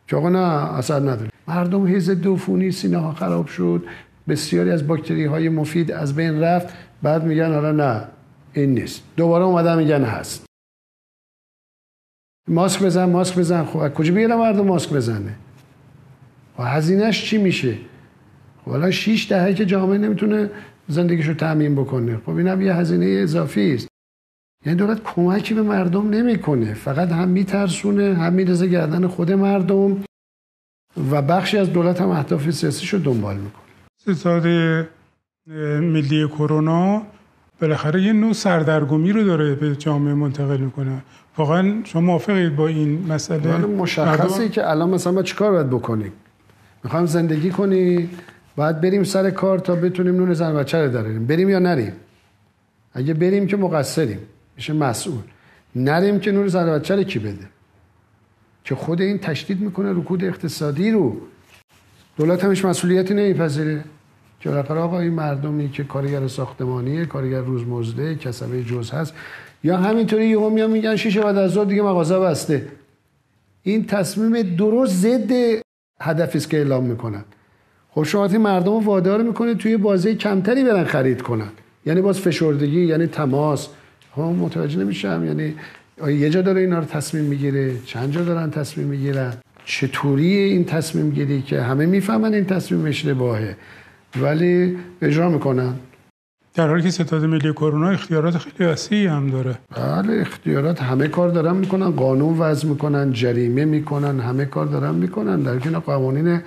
که 0.07 0.15
آقا 0.15 0.29
نه 0.29 0.39
اثر 0.77 0.99
نداره. 0.99 1.29
مردم 1.47 1.87
هیز 1.87 2.09
دوفونی 2.09 2.71
سینه 2.71 2.97
ها 2.97 3.11
خراب 3.11 3.47
شد. 3.47 3.83
بسیاری 4.27 4.71
از 4.71 4.87
باکتری 4.87 5.25
های 5.25 5.49
مفید 5.49 5.91
از 5.91 6.15
بین 6.15 6.39
رفت. 6.39 6.73
بعد 7.03 7.23
میگن 7.23 7.53
حالا 7.53 7.71
نه 7.71 8.03
این 8.53 8.73
نیست. 8.73 9.03
دوباره 9.17 9.43
اومدن 9.43 9.77
میگن 9.77 10.03
هست. 10.03 10.45
ماسک 12.47 12.83
بزن 12.83 13.05
ماسک 13.05 13.39
بزن. 13.39 13.65
خب 13.65 13.93
کجا 13.93 14.13
بیارم 14.13 14.39
مردم 14.39 14.65
ماسک 14.65 14.93
بزنه؟ 14.93 15.33
و 16.59 16.63
هزینهش 16.63 17.25
چی 17.25 17.37
میشه؟ 17.37 17.77
خب 18.65 18.71
الان 18.71 18.91
6 18.91 19.27
دهه 19.29 19.53
که 19.53 19.65
جامعه 19.65 19.97
نمی‌تونه 19.97 20.49
زندگیشو 20.87 21.33
تعمین 21.33 21.75
بکنه. 21.75 22.17
خب 22.25 22.35
اینم 22.35 22.61
یه 22.61 22.73
هزینه 22.73 23.05
اضافی 23.05 23.73
است. 23.73 23.87
یعنی 24.65 24.77
دولت 24.77 25.03
کمکی 25.03 25.53
به 25.53 25.61
مردم 25.61 26.09
نمی‌کنه. 26.09 26.73
فقط 26.73 27.11
هم 27.11 27.27
میترسونه 27.27 28.13
هم 28.13 28.33
میرزه 28.33 28.67
گردن 28.67 29.07
خود 29.07 29.31
مردم 29.31 30.03
و 31.11 31.21
بخشی 31.21 31.57
از 31.57 31.73
دولت 31.73 32.01
هم 32.01 32.09
اهداف 32.09 32.49
سیاسیشو 32.49 32.97
دنبال 32.97 33.35
می‌کنه. 33.35 33.63
ستاد 34.01 34.47
ملی 35.81 36.27
کرونا 36.27 37.01
بالاخره 37.61 38.01
یه 38.01 38.13
نوع 38.13 38.33
سردرگمی 38.33 39.11
رو 39.11 39.23
داره 39.23 39.55
به 39.55 39.75
جامعه 39.75 40.13
منتقل 40.13 40.57
می‌کنه. 40.57 41.01
واقعا 41.37 41.81
شما 41.83 42.01
موافقید 42.01 42.55
با 42.55 42.67
این 42.67 43.07
مسئله؟ 43.07 43.57
مشخصه 43.57 44.49
که 44.49 44.69
الان 44.69 44.89
مثلا 44.89 45.13
ما 45.13 45.23
چیکار 45.23 45.51
باید 45.51 45.69
بکنیم؟ 45.69 46.13
می‌خوایم 46.83 47.05
زندگی 47.05 47.49
کنیم؟ 47.49 48.09
باید 48.57 48.81
بریم 48.81 49.03
سر 49.03 49.29
کار 49.29 49.59
تا 49.59 49.75
بتونیم 49.75 50.15
نون 50.15 50.33
زن 50.33 50.53
بچه 50.55 50.85
رو 50.85 50.91
داریم 50.91 51.25
بریم 51.25 51.49
یا 51.49 51.59
نریم؟ 51.59 51.93
اگه 52.93 53.13
بریم 53.13 53.47
که 53.47 53.57
مقصریم. 53.57 54.19
میشه 54.55 54.73
مسئول. 54.73 55.21
نریم 55.75 56.19
که 56.19 56.31
نور 56.31 56.47
زن 56.47 56.79
بچه 56.79 56.95
رو 56.95 57.03
کی 57.03 57.19
بده؟ 57.19 57.47
که 58.63 58.75
خود 58.75 59.01
این 59.01 59.17
تشدید 59.17 59.61
می‌کنه 59.61 59.91
رکود 59.91 60.23
اقتصادی 60.23 60.91
رو. 60.91 61.17
دولت 62.17 62.43
همش 62.43 62.65
مسئولیتی 62.65 63.13
نمیپذیره. 63.13 63.83
که 64.39 64.49
بالاخره 64.49 64.79
آقا 64.79 64.99
این 64.99 65.13
مردمی 65.13 65.69
که 65.69 65.83
کارگر 65.83 66.27
ساختمانیه 66.27 67.05
کارگر 67.05 67.41
روزمزده 67.41 68.15
کسبه 68.15 68.63
جز 68.63 68.91
هست. 68.91 69.13
یا 69.63 69.77
همینطوری 69.77 70.27
یهو 70.27 70.49
میان 70.49 70.71
میگن 70.71 70.95
شیشه 70.95 71.21
بعد 71.21 71.37
از 71.37 71.57
دیگه 71.57 71.81
مغازه 71.81 72.19
بسته. 72.19 72.67
این 73.63 73.85
تصمیم 73.85 74.55
درست 74.55 74.93
ضد 74.93 75.31
هدفی 76.01 76.37
است 76.37 76.49
که 76.49 76.57
اعلام 76.57 76.83
می‌کنن. 76.83 77.23
خب 77.89 78.03
شما 78.03 78.27
مردم 78.27 78.71
رو 78.71 78.79
وادار 78.79 79.23
می‌کنه 79.23 79.55
توی 79.55 79.77
بازه 79.77 80.15
کمتری 80.15 80.63
برن 80.63 80.83
خرید 80.83 81.21
کنن. 81.21 81.49
یعنی 81.85 82.01
باز 82.01 82.19
فشردگی 82.19 82.85
یعنی 82.85 83.07
تماس. 83.07 83.67
خب 84.15 84.21
متوجه 84.21 84.79
نمیشم. 84.79 85.23
یعنی 85.25 85.53
یه 86.19 86.29
جا 86.29 86.41
داره 86.41 86.61
اینا 86.61 86.79
رو 86.79 86.85
تصمیم 86.85 87.23
می‌گیره؟ 87.23 87.73
چند 87.85 88.11
جا 88.11 88.23
دارن 88.23 88.51
تصمیم 88.51 88.87
می‌گیرن؟ 88.87 89.33
چطوری 89.65 90.35
این 90.35 90.65
تصمیم 90.65 91.09
گیری 91.09 91.41
که 91.41 91.61
همه 91.61 91.85
می‌فهمن 91.85 92.33
این 92.33 92.45
تصمیم 92.45 92.85
اشتباهه 92.85 93.55
ولی 94.21 94.77
اجرا 95.01 95.29
می‌کنن. 95.29 95.73
در 96.55 96.67
حالی 96.67 96.81
که 96.83 96.89
ستاد 96.89 97.25
ملی 97.25 97.53
کرونا 97.53 97.89
اختیارات 97.89 98.37
خیلی 98.37 98.69
وسیعی 98.69 99.05
هم 99.05 99.29
داره. 99.29 99.55
بله 99.75 100.21
اختیارات 100.21 100.81
همه 100.81 101.07
کار 101.07 101.29
دارن 101.29 101.55
می‌کنن. 101.55 101.91
قانون 101.91 102.37
وضع 102.37 102.67
می‌کنن 102.67 103.11
جریمه 103.11 103.65
می‌کنن 103.65 104.19
همه 104.19 104.45
کار 104.45 104.65
دارن 104.65 104.95
می‌کنن. 104.95 105.41
در 105.41 105.59
کنار 105.59 105.81
قوانین 105.81 106.41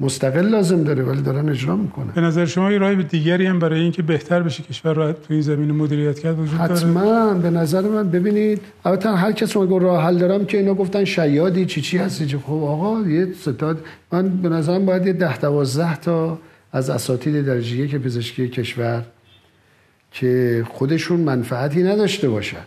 مستقل 0.00 0.46
لازم 0.46 0.84
داره 0.84 1.02
ولی 1.02 1.22
دارن 1.22 1.48
اجرا 1.48 1.76
می‌کنن 1.76 2.12
به 2.14 2.20
نظر 2.20 2.44
شما 2.44 2.72
یه 2.72 2.78
راه 2.78 2.94
دیگری 2.94 3.46
هم 3.46 3.58
برای 3.58 3.80
اینکه 3.80 4.02
بهتر 4.02 4.42
بشه 4.42 4.62
کشور 4.62 4.94
رو 4.94 5.12
تو 5.12 5.18
این 5.28 5.40
زمین 5.40 5.70
مدیریت 5.70 6.18
کرد 6.18 6.38
وجود 6.38 6.58
داره؟ 6.58 6.74
حتما 6.74 7.34
به 7.34 7.50
نظر 7.50 7.80
من. 7.80 8.10
ببینید 8.10 8.60
البته 8.84 9.10
هر 9.10 9.32
کس 9.32 9.56
رو 9.56 9.78
راه 9.78 10.04
حل 10.04 10.18
دارم 10.18 10.44
که 10.44 10.58
اینا 10.58 10.74
گفتن 10.74 11.04
شیادی 11.04 11.66
چی 11.66 11.80
چی 11.80 11.98
هستی 11.98 12.26
خب 12.26 12.52
آقا 12.52 13.00
یه 13.08 13.28
ستاد. 13.40 13.84
من 14.12 14.28
به 14.28 14.48
نظرم 14.48 14.86
باید 14.86 15.06
یه 15.06 15.12
ده 15.12 15.38
دوازده 15.38 15.96
تا 15.96 16.38
از 16.72 16.90
اساتید 16.90 17.46
درجه 17.46 17.76
یک 17.76 17.96
پزشکی 17.96 18.48
کشور 18.48 19.02
که 20.12 20.64
خودشون 20.68 21.20
منفعتی 21.20 21.82
نداشته 21.82 22.28
باشن. 22.28 22.64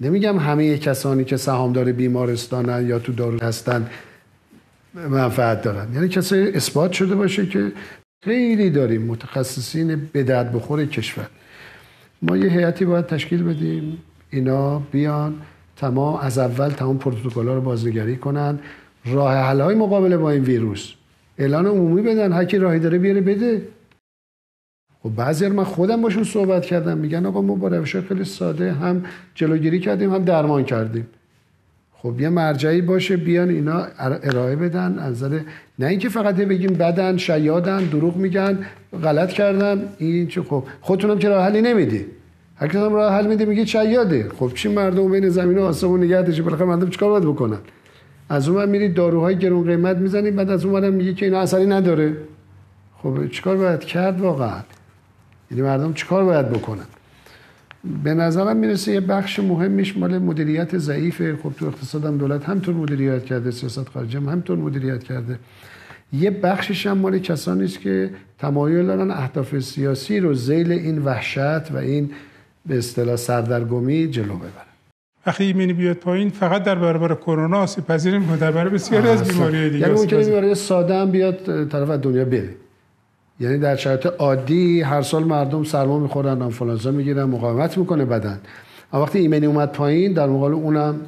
نمیگم 0.00 0.38
همه 0.38 0.78
کسانی 0.78 1.24
که 1.24 1.36
سهامدار 1.36 1.92
بیمارستانن 1.92 2.88
یا 2.88 2.98
تو 2.98 3.12
دارو 3.12 3.42
هستن 3.42 3.86
منفعت 4.94 5.62
دارن. 5.62 5.94
یعنی 5.94 6.08
کسی 6.08 6.36
اثبات 6.36 6.92
شده 6.92 7.14
باشه 7.14 7.46
که 7.46 7.72
خیلی 8.24 8.70
داریم 8.70 9.02
متخصصین 9.02 10.08
به 10.12 10.22
درد 10.22 10.52
بخور 10.52 10.86
کشور. 10.86 11.26
ما 12.22 12.36
یه 12.36 12.50
هیئتی 12.50 12.84
باید 12.84 13.06
تشکیل 13.06 13.42
بدیم. 13.42 13.98
اینا 14.30 14.78
بیان 14.78 15.34
تمام 15.76 16.20
از 16.20 16.38
اول 16.38 16.68
تمام 16.68 16.98
پروتکل‌ها 16.98 17.54
رو 17.54 17.60
بازنگری 17.60 18.16
کنن. 18.16 18.58
راه 19.04 19.34
حل 19.34 19.60
های 19.60 19.74
مقابله 19.74 20.16
با 20.16 20.30
این 20.30 20.42
ویروس. 20.42 20.92
اعلان 21.38 21.66
عمومی 21.66 22.02
بدن. 22.02 22.32
هر 22.32 22.44
کی 22.44 22.58
راهی 22.58 22.78
داره 22.78 22.98
بیاره 22.98 23.20
بده. 23.20 23.62
خب 25.02 25.10
بعضی 25.16 25.48
من 25.48 25.64
خودم 25.64 26.02
باشون 26.02 26.24
صحبت 26.24 26.66
کردم. 26.66 26.98
میگن 26.98 27.26
آقا 27.26 27.42
ما 27.42 27.54
با 27.54 27.68
روش 27.68 27.96
خیلی 27.96 28.24
ساده 28.24 28.72
هم 28.72 29.04
جلوگیری 29.34 29.80
کردیم 29.80 30.14
هم 30.14 30.24
درمان 30.24 30.64
کردیم. 30.64 31.06
خب 32.02 32.20
یه 32.20 32.28
مرجعی 32.28 32.80
باشه 32.82 33.16
بیان 33.16 33.48
اینا 33.48 33.86
ارائه 33.98 34.56
بدن. 34.56 34.98
از 34.98 35.24
نه 35.78 35.86
اینکه 35.86 36.08
فقط 36.08 36.36
بگیم 36.36 36.72
بدن 36.72 37.16
شیادن 37.16 37.84
دروغ 37.84 38.16
میگن 38.16 38.58
غلط 39.02 39.32
کردن 39.32 39.82
این 39.98 40.26
چه 40.26 40.42
خب 40.42 40.64
خودتونم 40.80 41.18
که 41.18 41.28
راه 41.28 41.44
حلی 41.44 41.62
نمیدی. 41.62 42.06
هر 42.56 42.68
کس 42.68 42.76
هم 42.76 42.94
راه 42.94 43.14
حل 43.14 43.26
میده 43.26 43.44
میگه 43.44 43.64
شیاده. 43.64 44.28
خب 44.38 44.52
چی 44.54 44.68
مردم 44.68 45.10
بین 45.10 45.28
زمین 45.28 45.58
و 45.58 45.62
آسمون 45.62 46.04
نگه 46.04 46.22
داشته؟ 46.22 46.42
بالاخره 46.42 46.66
مردم 46.66 46.90
چیکار 46.90 47.10
باید 47.10 47.24
بکنن؟ 47.24 47.58
از 48.28 48.48
اون 48.48 48.68
میرید 48.68 48.94
داروهای 48.94 49.38
گرون 49.38 49.66
قیمت 49.66 49.96
می‌زنید 49.96 50.36
بعد 50.36 50.50
از 50.50 50.64
اون 50.64 50.90
میگه 50.90 51.14
که 51.14 51.26
اینا 51.26 51.40
اثری 51.40 51.66
نداره. 51.66 52.16
خب 53.02 53.28
چیکار 53.28 53.56
باید 53.56 53.80
کرد 53.80 54.20
واقعا؟ 54.20 54.60
یعنی 55.50 55.62
مردم 55.62 55.92
چیکار 55.92 56.24
باید 56.24 56.48
بکنن؟ 56.48 56.86
به 58.04 58.14
نظرم 58.14 58.56
می‌رسه 58.56 58.92
یه 58.92 59.00
بخش 59.00 59.38
مهمیش 59.38 59.96
مال 59.96 60.18
مدیریت 60.18 60.78
ضعیفه 60.78 61.36
خب 61.42 61.52
تو 61.58 61.66
اقتصادم 61.66 62.18
دولت 62.18 62.44
همطور 62.44 62.74
مدیریت 62.74 63.24
کرده 63.24 63.50
سیاست 63.50 63.88
خارجی 63.88 64.16
هم 64.16 64.28
همطور 64.28 64.58
مدیریت 64.58 65.02
کرده. 65.02 65.38
یه 66.12 66.30
بخشش 66.30 66.86
هم 66.86 66.98
مال 66.98 67.18
کسانی 67.18 67.64
است 67.64 67.80
که 67.80 68.10
تمایل 68.38 68.86
دارن 68.86 69.10
اهداف 69.10 69.58
سیاسی 69.58 70.20
رو 70.20 70.34
زیل 70.34 70.72
این 70.72 70.98
وحشت 70.98 71.72
و 71.72 71.76
این 71.76 72.10
به 72.66 72.78
اصطلاح 72.78 73.16
سردرگمی 73.16 74.08
جلو 74.08 74.36
ببرن. 74.36 74.70
وقتی 75.26 75.44
ایمنی 75.44 75.72
بیاد 75.72 75.96
پایین 75.96 76.30
فقط 76.30 76.62
در 76.62 76.74
برابر 76.74 77.14
کرونا 77.14 77.58
آسیب 77.58 77.86
پذیر 77.86 78.18
در 78.18 78.52
برابر 78.52 78.68
بسیاری 78.68 79.08
از 79.08 79.28
بیماری 79.28 79.70
دیگه 79.70 79.88
یعنی 79.88 80.00
ممکنه 80.00 80.24
بیماری 80.24 80.54
ساده 80.54 80.94
هم 80.94 81.10
بیاد 81.10 81.68
طرف 81.68 81.90
دنیا 81.90 82.24
بره. 82.24 82.54
یعنی 83.40 83.58
در 83.58 83.76
شرایط 83.76 84.06
عادی 84.06 84.80
هر 84.80 85.02
سال 85.02 85.24
مردم 85.24 85.64
سرما 85.64 85.98
می‌خورن 85.98 86.42
آنفولانزا 86.42 86.90
می‌گیرن 86.90 87.24
مقاومت 87.24 87.78
می‌کنه 87.78 88.04
بدن. 88.04 88.40
اما 88.92 89.02
وقتی 89.02 89.18
ایمنی 89.18 89.46
اومد 89.46 89.72
پایین 89.72 90.12
در 90.12 90.26
مقابل 90.26 90.54
اونم 90.54 91.00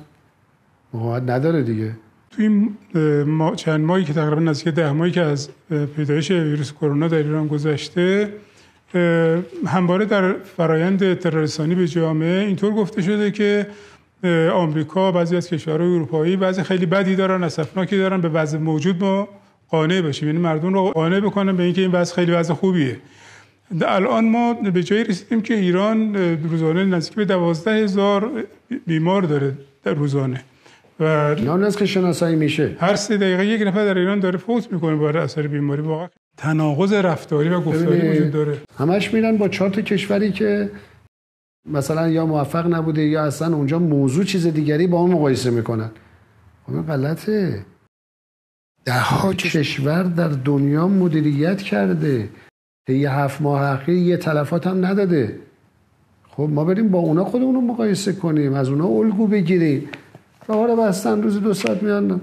مقاومت 0.94 1.30
نداره 1.30 1.62
دیگه. 1.62 1.90
تو 2.30 2.42
این 2.42 2.76
ما 3.24 3.54
چند 3.54 3.80
ماهی 3.80 4.04
که 4.04 4.12
تقریبا 4.12 4.40
نزدیک 4.40 4.74
ده 4.74 4.92
ماهی 4.92 5.10
که 5.10 5.20
از 5.20 5.48
پیدایش 5.96 6.30
ویروس 6.30 6.72
کرونا 6.72 7.08
در 7.08 7.18
ایران 7.18 7.46
گذشته 7.46 8.28
همواره 9.66 10.04
در 10.04 10.32
فرایند 10.32 11.14
ترورسانی 11.14 11.74
به 11.74 11.88
جامعه 11.88 12.44
اینطور 12.44 12.72
گفته 12.72 13.02
شده 13.02 13.30
که 13.30 13.66
آمریکا 14.52 15.12
بعضی 15.12 15.36
از 15.36 15.48
کشورهای 15.48 15.94
اروپایی 15.94 16.36
بعضی 16.36 16.62
خیلی 16.62 16.86
بدی 16.86 17.16
دارن 17.16 17.44
اسفناکی 17.44 17.98
دارن 17.98 18.20
به 18.20 18.28
وضع 18.28 18.58
موجود 18.58 19.04
ما 19.04 19.28
قانع 19.72 20.00
باشیم 20.00 20.28
یعنی 20.28 20.40
مردم 20.40 20.74
رو 20.74 20.82
قانع 20.82 21.20
بکنن 21.20 21.56
به 21.56 21.62
اینکه 21.62 21.80
این 21.80 21.90
وضع 21.90 22.14
خیلی 22.14 22.32
وضع 22.32 22.54
خوبیه. 22.54 22.96
الان 23.82 24.28
ما 24.28 24.54
به 24.54 24.82
جایی 24.82 25.04
رسیدیم 25.04 25.40
که 25.40 25.54
ایران 25.54 26.16
روزانه 26.50 26.84
نزدیک 26.84 27.14
به 27.14 27.24
دوازده 27.24 27.70
هزار 27.70 28.30
بیمار 28.86 29.22
داره 29.22 29.52
در 29.84 29.94
روزانه. 29.94 30.44
و 31.00 31.34
نه 31.34 31.70
که 31.70 31.86
شناسایی 31.86 32.36
میشه. 32.36 32.76
هر 32.80 32.94
سه 32.94 33.16
دقیقه 33.16 33.46
یک 33.46 33.62
نفر 33.66 33.84
در 33.84 33.98
ایران 33.98 34.20
داره 34.20 34.38
فوت 34.38 34.72
می‌کنه 34.72 34.96
برای 34.96 35.24
اثر 35.24 35.46
بیماری. 35.46 35.82
واقعا 35.82 36.08
تناقض 36.36 36.92
رفتاری 36.92 37.48
و 37.48 37.60
گفتاری 37.60 38.10
وجود 38.10 38.30
داره. 38.30 38.58
همش 38.78 39.14
میرن 39.14 39.36
با 39.36 39.48
چهار 39.48 39.70
کشوری 39.70 40.32
که 40.32 40.70
مثلا 41.68 42.08
یا 42.08 42.26
موفق 42.26 42.74
نبوده 42.74 43.02
یا 43.02 43.24
اصلا 43.24 43.56
اونجا 43.56 43.78
موضوع 43.78 44.24
چیز 44.24 44.46
دیگری 44.46 44.86
با 44.86 44.98
اون 44.98 45.10
مقایسه 45.10 45.50
می‌کنن. 45.50 45.90
خب 46.66 46.86
غلطه. 46.86 47.64
ده 48.84 49.34
کشور 49.38 50.02
در 50.02 50.28
دنیا 50.28 50.88
مدیریت 50.88 51.62
کرده. 51.62 52.28
یه 52.88 53.12
هفت 53.12 53.42
ماه 53.42 53.62
اخیر 53.62 53.94
یه 53.94 54.16
تلفات 54.16 54.66
هم 54.66 54.86
نداده. 54.86 55.38
خب 56.28 56.48
ما 56.52 56.64
بریم 56.64 56.88
با 56.88 56.98
اونا 56.98 57.24
خودمون 57.24 57.54
رو 57.54 57.60
مقایسه 57.60 58.12
کنیم 58.12 58.54
از 58.54 58.68
اونا 58.68 58.86
الگو 58.86 59.26
بگیریم. 59.26 59.88
راه 60.48 60.66
رو 60.66 60.76
بستن 60.76 61.22
روز 61.22 61.40
دو 61.40 61.54
ساعت 61.54 61.82
میان 61.82 62.20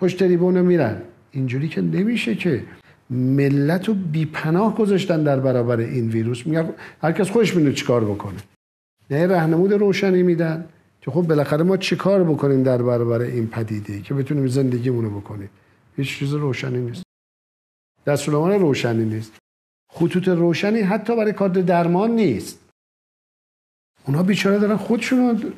پشت 0.00 0.18
تریبون 0.18 0.60
میرن. 0.60 0.96
اینجوری 1.32 1.68
که 1.68 1.80
نمیشه 1.80 2.34
که 2.34 2.62
ملت 3.10 3.88
رو 3.88 3.94
بیپناه 3.94 4.76
گذاشتن 4.76 5.22
در 5.22 5.40
برابر 5.40 5.78
این 5.78 6.08
ویروس. 6.08 6.46
میگه 6.46 6.68
هر 7.02 7.12
کس 7.12 7.30
خودش 7.30 7.56
می‌دونه 7.56 7.74
چیکار 7.74 8.04
بکنه. 8.04 8.38
نه 9.10 9.26
رهنمود 9.26 9.72
روشنی 9.72 10.22
میدن 10.22 10.64
که 11.00 11.10
خب 11.10 11.22
بالاخره 11.22 11.62
ما 11.62 11.76
چیکار 11.76 12.24
بکنیم 12.24 12.62
در 12.62 12.82
برابر 12.82 13.20
این 13.20 13.46
پدیده 13.46 14.00
که 14.00 14.14
بتونیم 14.14 14.46
زندگیمونو 14.46 15.10
بکنیم. 15.20 15.48
هیچ 15.96 16.18
چیز 16.18 16.34
روشنی 16.34 16.78
نیست. 16.78 17.02
دستورالعمل 18.06 18.60
روشنی 18.60 19.04
نیست. 19.04 19.38
خطوط 19.92 20.28
روشنی 20.28 20.80
حتی 20.80 21.16
برای 21.16 21.32
کادر 21.32 21.60
درمان 21.60 22.10
نیست. 22.10 22.68
اونها 24.06 24.22
بیچاره 24.22 24.58
دارن 24.58 24.76
خودشون 24.76 25.52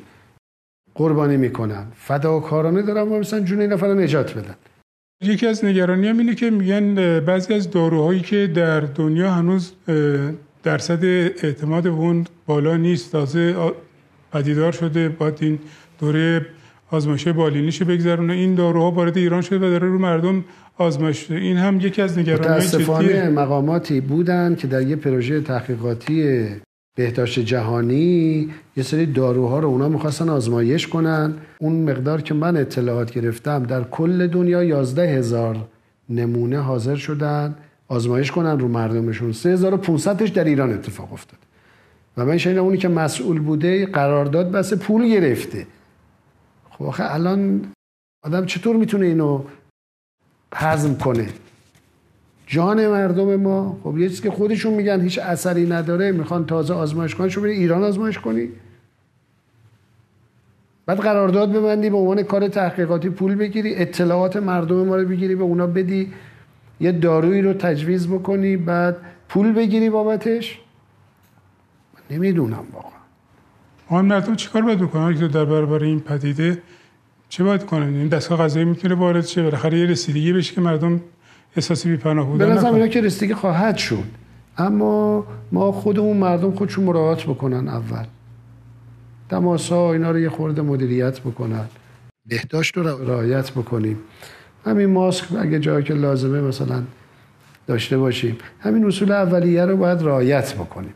قربانی 0.95 1.37
می‌کنن. 1.37 1.91
فداکارانه 1.95 2.81
دارن 2.81 3.01
و 3.01 3.19
مثلا 3.19 3.39
جون 3.39 3.61
این 3.61 3.73
نفر 3.73 3.93
نجات 3.93 4.37
بدن. 4.37 4.55
یکی 5.21 5.47
از 5.47 5.65
نگرانی 5.65 6.07
هم 6.07 6.17
اینه 6.17 6.35
که 6.35 6.49
میگن 6.49 7.19
بعضی 7.19 7.53
از 7.53 7.71
داروهایی 7.71 8.19
که 8.19 8.47
در 8.47 8.79
دنیا 8.79 9.31
هنوز 9.31 9.73
درصد 10.63 11.05
اعتماد 11.05 11.87
اون 11.87 12.27
بالا 12.45 12.77
نیست. 12.77 13.11
تازه 13.11 13.71
پدیدار 14.31 14.71
شده. 14.71 15.09
باید 15.09 15.37
این 15.41 15.59
دوره 15.99 16.45
آزمایش 16.91 17.27
بالینیش 17.27 17.83
بگذرونه. 17.83 18.33
این 18.33 18.55
داروها 18.55 18.91
وارد 18.91 19.17
ایران 19.17 19.41
شده 19.41 19.57
و 19.57 19.69
داره 19.69 19.87
رو 19.87 19.99
مردم 19.99 20.43
آزمایش 20.77 21.17
شده 21.17 21.37
این 21.37 21.57
هم 21.57 21.79
یکی 21.79 22.01
از 22.01 22.17
نگرانی 22.17 22.55
متاسفانه 22.55 23.29
مقاماتی 23.29 24.01
بودن 24.01 24.55
که 24.55 24.67
در 24.67 24.81
یه 24.81 24.95
پروژه 24.95 25.41
تحقیقاتی 25.41 26.45
بهداشت 26.97 27.39
جهانی 27.39 28.49
یه 28.77 28.83
سری 28.83 29.05
داروها 29.05 29.59
رو 29.59 29.67
اونا 29.67 29.89
می‌خواستن 29.89 30.29
آزمایش 30.29 30.87
کنن. 30.87 31.33
اون 31.59 31.89
مقدار 31.89 32.21
که 32.21 32.33
من 32.33 32.57
اطلاعات 32.57 33.11
گرفتم 33.11 33.63
در 33.63 33.83
کل 33.83 34.27
دنیا 34.27 34.63
11 34.63 35.07
هزار 35.07 35.57
نمونه 36.09 36.59
حاضر 36.59 36.95
شدن 36.95 37.55
آزمایش 37.87 38.31
کنن 38.31 38.59
رو 38.59 38.67
مردمشون. 38.67 39.31
3500 39.31 40.33
در 40.33 40.43
ایران 40.43 40.73
اتفاق 40.73 41.13
افتاد. 41.13 41.39
و 42.17 42.25
من 42.25 42.37
شنیدم 42.37 42.63
اونی 42.63 42.77
که 42.77 42.87
مسئول 42.87 43.39
بوده 43.39 43.85
قرارداد 43.85 44.51
بس 44.51 44.73
پول 44.73 45.09
گرفته. 45.09 45.67
خب 46.77 46.85
آخه 46.85 47.13
الان 47.13 47.71
آدم 48.25 48.45
چطور 48.45 48.75
می‌تونه 48.75 49.05
اینو 49.05 49.43
هضم 50.55 50.95
کنه؟ 50.95 51.29
جان 52.47 52.87
مردم 52.87 53.35
ما 53.35 53.79
خب 53.83 53.97
یه 53.97 54.09
چیزی 54.09 54.21
که 54.21 54.31
خودشون 54.31 54.73
میگن 54.73 55.01
هیچ 55.01 55.19
اثری 55.19 55.69
نداره 55.69 56.11
می‌خوان 56.11 56.45
تازه 56.45 56.73
آزمایش 56.73 57.15
کنن 57.15 57.29
شو 57.29 57.41
ایران 57.43 57.83
آزمایش 57.83 58.19
کنی؟ 58.19 58.49
بعد 60.85 60.99
قرارداد 60.99 61.51
ببندی 61.51 61.89
به 61.89 61.97
عنوان 61.97 62.23
کار 62.23 62.47
تحقیقاتی 62.47 63.09
پول 63.09 63.35
بگیری 63.35 63.75
اطلاعات 63.75 64.37
مردم 64.37 64.85
ما 64.85 64.95
رو 64.95 65.07
بگیری 65.07 65.35
به 65.35 65.43
اونا 65.43 65.67
بدی 65.67 66.13
یه 66.79 66.91
دارویی 66.91 67.41
رو 67.41 67.53
تجویز 67.53 68.07
بکنی 68.07 68.57
بعد 68.57 68.97
پول 69.29 69.53
بگیری 69.53 69.89
بابتش؟ 69.89 70.59
نمی‌دونم 72.09 72.63
واقعا. 72.73 73.06
آن 73.89 74.05
مردم 74.05 74.35
چیکار 74.35 74.61
باید 74.61 74.79
بکنن؟ 74.79 75.19
که 75.19 75.27
در 75.27 75.45
برابر 75.45 75.83
این 75.83 75.99
پدیده 75.99 76.61
چه 77.29 77.43
باید 77.43 77.65
کنن؟ 77.65 77.95
این 77.95 78.07
دستگاه 78.07 78.43
قضایی 78.43 78.65
می‌تونه 78.65 78.95
وارد 78.95 79.25
شه؟ 79.25 79.43
بالاخره 79.43 79.79
یه 79.79 79.85
رسیدگی 79.85 80.33
بشه 80.33 80.55
که 80.55 80.61
مردم 80.61 81.01
احساسی 81.55 81.89
بی‌پناه 81.89 82.27
بودن 82.27 82.55
به 82.55 82.65
اینا 82.65 82.87
که 82.87 83.01
رسیدگی 83.01 83.33
خواهد 83.33 83.77
شد. 83.77 84.03
اما 84.57 85.25
ما 85.51 85.71
خودمون 85.71 86.17
مردم 86.17 86.51
خودشون 86.51 86.85
مراعات 86.85 87.23
بکنن 87.23 87.67
اول. 87.67 88.05
تماسا 89.29 89.93
اینا 89.93 90.11
رو 90.11 90.19
یه 90.19 90.29
خورده 90.29 90.61
مدیریت 90.61 91.19
بکنن. 91.19 91.65
بهداشت 92.25 92.77
رو 92.77 93.09
رعایت 93.09 93.51
بکنیم. 93.51 93.97
همین 94.65 94.85
ماسک 94.85 95.25
اگه 95.39 95.59
جایی 95.59 95.83
که 95.83 95.93
لازمه 95.93 96.41
مثلا 96.41 96.83
داشته 97.67 97.97
باشیم. 97.97 98.37
همین 98.59 98.85
اصول 98.85 99.11
اولیه 99.11 99.65
رو 99.65 99.77
باید 99.77 100.01
رعایت 100.01 100.55
بکنیم. 100.55 100.93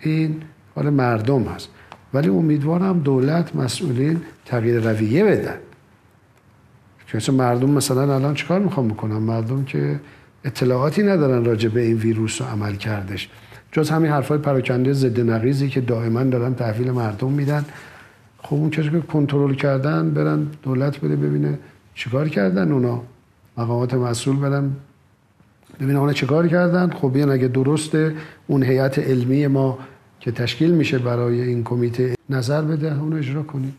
این 0.00 0.42
حال 0.74 0.90
مردم 0.90 1.42
هست. 1.42 1.68
ولی 2.14 2.28
امیدوارم 2.28 2.98
دولت 2.98 3.56
مسئولین 3.56 4.20
تغییر 4.44 4.90
رویه 4.90 5.24
بدن. 5.24 5.54
که 7.06 7.32
مردم 7.32 7.70
مثلا 7.70 8.14
الان 8.14 8.34
چیکار 8.34 8.60
می‌خوام 8.60 8.88
بکنم 8.88 9.22
مردم 9.22 9.64
که 9.64 10.00
اطلاعاتی 10.44 11.02
ندارن 11.02 11.44
راجع 11.44 11.68
به 11.68 11.80
این 11.80 11.96
ویروس 11.96 12.40
و 12.40 12.44
عمل 12.44 12.74
کردش. 12.74 13.28
جز 13.72 13.90
همین 13.90 14.10
حرفای 14.10 14.38
پراکنده 14.38 14.92
ضد 14.92 15.20
نقیزی 15.20 15.68
که 15.68 15.80
دائما 15.80 16.24
دارن 16.24 16.54
تحویل 16.54 16.90
مردم 16.90 17.32
میدن. 17.32 17.64
خب 18.42 18.54
اون 18.54 18.70
کسی 18.70 18.90
که 18.90 19.00
کنترل 19.00 19.54
کردن 19.54 20.10
برن 20.10 20.46
دولت 20.62 21.00
بده 21.00 21.16
ببینه 21.16 21.58
چیکار 21.94 22.28
کردن 22.28 22.72
اونا. 22.72 23.02
مقامات 23.58 23.94
مسئول 23.94 24.36
برن 24.36 24.70
ببینه 25.80 25.98
اونا 25.98 26.12
چیکار 26.12 26.48
کردن. 26.48 26.90
خب 26.90 27.12
بیان 27.12 27.30
اگه 27.30 27.48
درسته 27.48 28.14
اون 28.46 28.62
هیئت 28.62 28.98
علمی 28.98 29.46
ما 29.46 29.78
که 30.20 30.32
تشکیل 30.32 30.70
میشه 30.70 30.98
برای 30.98 31.40
این 31.40 31.64
کمیته 31.64 32.14
نظر 32.30 32.62
بده 32.62 33.00
اونو 33.00 33.16
اجرا 33.16 33.42
کنیم. 33.42 33.76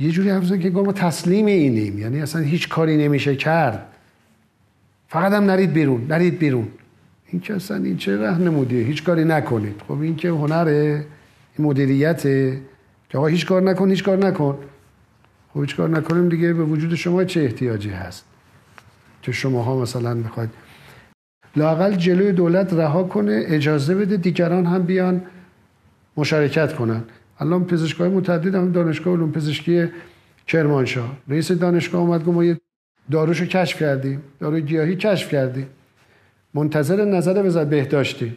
یه 0.00 0.10
جوری 0.10 0.30
حرف 0.30 0.52
که 0.52 0.70
ما 0.70 0.92
تسلیم 0.92 1.46
اینیم. 1.46 1.98
یعنی 1.98 2.20
اصلا 2.20 2.42
هیچ 2.42 2.68
کاری 2.68 2.96
نمیشه 2.96 3.36
کرد. 3.36 3.86
فقط 5.08 5.32
هم 5.32 5.44
نرید 5.44 5.72
بیرون 5.72 6.06
نرید 6.08 6.38
بیرون. 6.38 6.68
این 7.26 7.40
که 7.40 7.54
اصلا 7.54 7.76
این 7.76 7.96
چه 7.96 8.16
رهنمودیه 8.16 8.84
هیچ 8.84 9.04
کاری 9.04 9.24
نکنید. 9.24 9.82
خب 9.88 10.00
این 10.00 10.16
که 10.16 10.28
هنره 10.28 11.06
این 11.58 11.74
که 13.08 13.18
آقا 13.18 13.26
هیچ 13.26 13.46
کار 13.46 13.62
نکن 13.62 13.90
هیچ 13.90 14.04
کار 14.04 14.18
نکن. 14.26 14.58
خب 15.54 15.60
هیچ 15.60 15.76
کار 15.76 15.88
نکنیم 15.88 16.28
دیگه 16.28 16.52
به 16.52 16.64
وجود 16.64 16.94
شما 16.94 17.24
چه 17.24 17.40
احتیاجی 17.40 17.90
هست؟ 17.90 18.24
که 19.22 19.32
شماها 19.32 19.80
مثلا 19.82 20.14
بخواید. 20.14 20.50
لاقل 21.56 21.94
جلوی 21.94 22.32
دولت 22.32 22.72
رها 22.72 23.02
کنه 23.02 23.42
اجازه 23.46 23.94
بده 23.94 24.16
دیگران 24.16 24.66
هم 24.66 24.82
بیان. 24.82 25.22
مشارکت 26.16 26.72
کنن. 26.74 27.04
الان 27.38 27.64
پزشکای 27.64 28.08
متعدد 28.08 28.54
هم 28.54 28.72
دانشگاه 28.72 29.14
علوم 29.14 29.32
پزشکی 29.32 29.88
کرمانشاه. 30.46 31.16
رئیس 31.28 31.52
دانشگاه 31.52 32.00
اومد 32.00 32.20
گفت 32.20 32.34
ما 32.34 32.44
یه 32.44 32.60
داروشو 33.10 33.46
کشف 33.46 33.78
کردیم. 33.78 34.22
داروی 34.40 34.62
گیاهی 34.62 34.96
کشف 34.96 35.28
کردیم. 35.28 35.66
منتظر 36.54 37.04
نظر 37.04 37.46
وزارت 37.46 37.68
بهداشتی. 37.68 38.36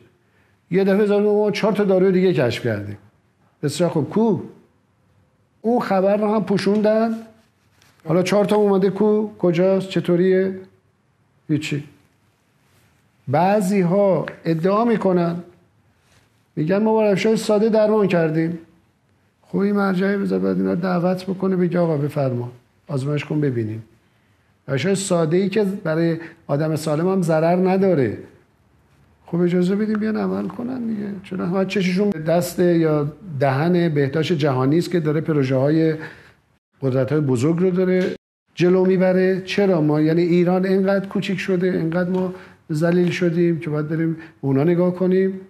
یه 0.71 0.83
دفعه 0.83 1.05
زاد 1.05 1.23
ما 1.23 1.51
چهار 1.51 1.73
تا 1.73 1.83
داروی 1.83 2.11
دیگه 2.11 2.33
کشف 2.33 2.63
کردیم. 2.63 2.97
بسیار 3.63 3.89
خب 3.89 4.03
کو؟ 4.09 4.39
اون 5.61 5.79
خبر 5.79 6.17
رو 6.17 6.35
هم 6.35 6.43
پوشوندن. 6.43 7.15
حالا 8.05 8.23
چهار 8.23 8.45
تا 8.45 8.55
اومده 8.55 8.89
کو؟ 8.89 9.29
کجاست؟ 9.39 9.89
چطوریه؟ 9.89 10.59
هیچی. 11.49 11.83
بعضی 13.27 13.81
ها 13.81 14.25
ادعا 14.45 14.85
می‌کنن 14.85 15.35
میگن 16.57 16.77
ما 16.77 16.93
با 16.93 17.15
ساده 17.15 17.69
درمان 17.69 18.07
کردیم. 18.07 18.59
خب 19.41 19.57
این 19.57 19.75
مرجعه 19.75 20.17
بذار 20.17 20.39
باید 20.39 20.57
اینا 20.57 20.75
دعوت 20.75 21.25
بکنه 21.25 21.55
بگه 21.55 21.79
آقا 21.79 21.97
بفرما. 21.97 22.51
آزمایش 22.87 23.25
کن 23.25 23.41
ببینیم. 23.41 23.83
روش 24.67 24.93
ساده 24.93 25.37
ای 25.37 25.49
که 25.49 25.63
برای 25.63 26.17
آدم 26.47 26.75
سالم 26.75 27.07
هم 27.07 27.21
ضرر 27.21 27.69
نداره. 27.69 28.17
خب 29.25 29.41
اجازه 29.41 29.75
بدیم 29.75 29.99
بیان 29.99 30.17
عمل 30.17 30.47
کنن 30.47 30.87
دیگه. 30.87 31.07
چرا 31.23 31.45
ها 31.45 31.65
چششون 31.65 32.09
دست 32.09 32.59
یا 32.59 33.11
دهن 33.39 33.89
بهداشت 33.89 34.33
جهانی 34.33 34.77
است 34.77 34.91
که 34.91 34.99
داره 34.99 35.21
پروژه 35.21 35.55
های 35.55 35.95
قدرت 36.81 37.11
های 37.11 37.21
بزرگ 37.21 37.59
رو 37.59 37.71
داره 37.71 38.15
جلو 38.55 38.85
می‌بره. 38.85 39.41
چرا 39.45 39.81
ما؟ 39.81 40.01
یعنی 40.01 40.21
ایران 40.21 40.65
اینقدر 40.65 41.07
کوچیک 41.07 41.39
شده 41.39 41.67
اینقدر 41.67 42.09
ما 42.09 42.33
ذلیل 42.73 43.09
شدیم 43.09 43.59
که 43.59 43.69
باید 43.69 43.87
بریم 43.87 44.17
اونا 44.41 44.63
نگاه 44.63 44.95
کنیم. 44.95 45.41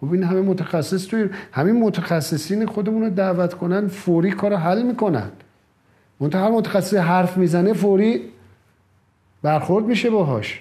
خب 0.00 0.12
این 0.12 0.22
همه 0.22 0.40
متخصص 0.40 1.06
توی 1.06 1.28
همین 1.52 1.82
متخصصین 1.82 2.66
خودمون 2.66 3.02
رو 3.02 3.10
دعوت 3.10 3.54
کنن 3.54 3.88
فوری 3.88 4.30
کار 4.30 4.54
حل 4.54 4.82
می‌کنن. 4.82 5.30
منتها 6.20 6.44
هر 6.44 6.50
متخصص 6.50 6.94
حرف 6.94 7.36
می‌زنه 7.36 7.72
فوری 7.72 8.20
برخورد 9.42 9.84
میشه 9.84 10.10
باهاش. 10.10 10.60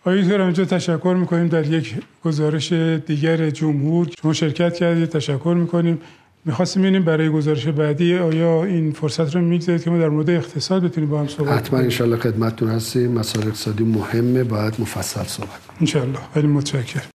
آقای 0.00 0.22
دکتر 0.22 0.40
اینجا 0.40 0.64
تشکر 0.64 1.16
می‌کنیم 1.20 1.48
در 1.48 1.66
یک 1.66 1.94
گزارش 2.24 2.72
دیگر 2.72 3.50
جمهور. 3.50 4.08
شما 4.22 4.32
شرکت 4.32 4.74
کردید 4.74 5.08
تشکر 5.08 5.54
می‌کنیم. 5.58 5.98
می‌خواستیم 6.44 6.82
ببینیم 6.82 7.04
برای 7.04 7.28
گزارش 7.28 7.66
بعدی 7.66 8.18
آیا 8.18 8.64
این 8.64 8.92
فرصت 8.92 9.34
رو 9.34 9.40
می‌گذارید 9.40 9.82
که 9.82 9.90
ما 9.90 9.98
در 9.98 10.08
مورد 10.08 10.30
اقتصاد 10.30 10.84
بتونیم 10.84 11.10
با 11.10 11.20
هم 11.20 11.28
صحبت 11.28 11.52
حتما 11.52 11.78
انشالله 11.78 12.16
خدمتتون 12.16 12.68
هستیم. 12.68 13.12
مسائل 13.12 13.46
اقتصادی 13.46 13.84
مهمه 13.84 14.44
باید 14.44 14.74
مفصل 14.78 15.22
صحبت 15.22 15.66
کنیم. 15.66 15.78
انشالله 15.80 16.18
خیلی 16.34 16.46
متشکرم. 16.46 17.13